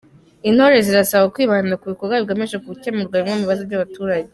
Intore 0.49 0.75
zirasabwa 0.87 1.31
kwibanda 1.33 1.79
ku 1.79 1.85
bikorwa 1.91 2.15
bigamije 2.21 2.57
gukemura 2.65 3.15
bimwe 3.19 3.33
mu 3.35 3.43
bibazo 3.45 3.61
by’abaturage 3.67 4.29